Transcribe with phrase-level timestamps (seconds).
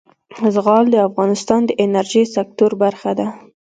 [0.53, 3.27] زغال د افغانستان د انرژۍ سکتور برخه ده.